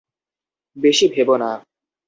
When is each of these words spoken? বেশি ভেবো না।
বেশি 0.77 1.05
ভেবো 1.07 1.35
না। 1.37 1.49